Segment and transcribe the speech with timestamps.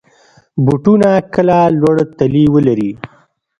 [0.65, 2.91] بوټونه کله لوړ تلي ولري.